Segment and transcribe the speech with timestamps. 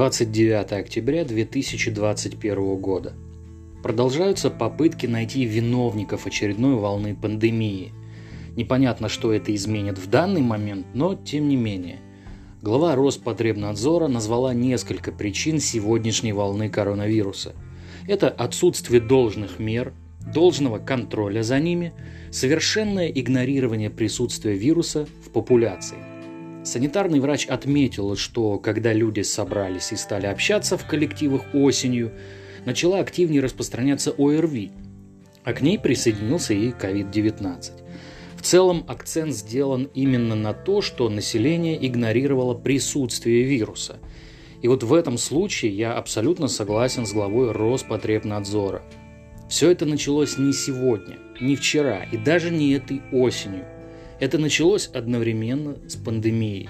[0.00, 3.12] 29 октября 2021 года.
[3.82, 7.92] Продолжаются попытки найти виновников очередной волны пандемии.
[8.56, 11.98] Непонятно, что это изменит в данный момент, но тем не менее.
[12.62, 17.54] Глава Роспотребнадзора назвала несколько причин сегодняшней волны коронавируса.
[18.08, 19.92] Это отсутствие должных мер,
[20.32, 21.92] должного контроля за ними,
[22.30, 26.09] совершенное игнорирование присутствия вируса в популяции.
[26.62, 32.12] Санитарный врач отметил, что когда люди собрались и стали общаться в коллективах осенью,
[32.66, 34.70] начала активнее распространяться ОРВИ,
[35.42, 37.72] а к ней присоединился и COVID-19.
[38.36, 43.98] В целом акцент сделан именно на то, что население игнорировало присутствие вируса.
[44.60, 48.82] И вот в этом случае я абсолютно согласен с главой Роспотребнадзора.
[49.48, 53.64] Все это началось не сегодня, не вчера и даже не этой осенью–
[54.20, 56.68] это началось одновременно с пандемией.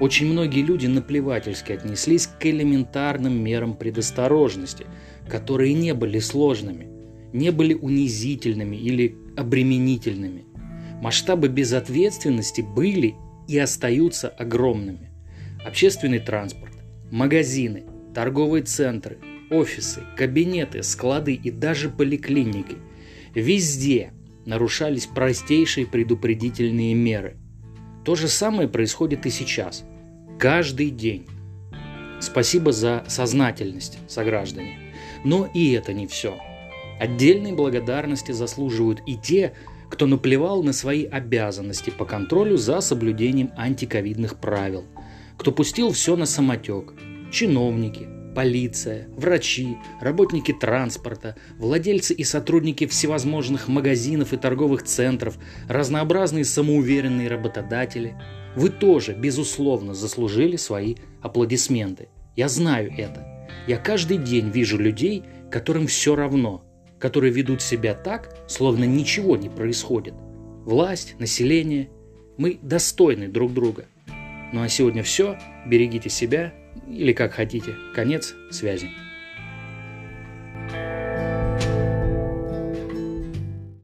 [0.00, 4.86] Очень многие люди наплевательски отнеслись к элементарным мерам предосторожности,
[5.28, 6.88] которые не были сложными,
[7.32, 10.44] не были унизительными или обременительными.
[11.00, 13.14] Масштабы безответственности были
[13.46, 15.10] и остаются огромными.
[15.64, 16.72] Общественный транспорт,
[17.10, 19.18] магазины, торговые центры,
[19.50, 22.76] офисы, кабинеты, склады и даже поликлиники.
[23.34, 24.12] Везде
[24.46, 27.36] нарушались простейшие предупредительные меры.
[28.04, 29.84] То же самое происходит и сейчас.
[30.38, 31.26] Каждый день.
[32.20, 34.78] Спасибо за сознательность, сограждане.
[35.24, 36.38] Но и это не все.
[36.98, 39.54] Отдельной благодарности заслуживают и те,
[39.90, 44.84] кто наплевал на свои обязанности по контролю за соблюдением антиковидных правил,
[45.36, 46.94] кто пустил все на самотек,
[47.32, 57.28] чиновники, полиция, врачи, работники транспорта, владельцы и сотрудники всевозможных магазинов и торговых центров, разнообразные самоуверенные
[57.28, 58.14] работодатели.
[58.56, 62.08] Вы тоже, безусловно, заслужили свои аплодисменты.
[62.36, 63.48] Я знаю это.
[63.66, 66.64] Я каждый день вижу людей, которым все равно,
[66.98, 70.14] которые ведут себя так, словно ничего не происходит.
[70.64, 71.90] Власть, население.
[72.36, 73.86] Мы достойны друг друга.
[74.52, 75.38] Ну а сегодня все.
[75.66, 76.54] Берегите себя
[76.86, 77.74] или как хотите.
[77.94, 78.90] Конец связи.